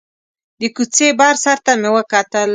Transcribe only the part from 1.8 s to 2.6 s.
مې وکتل.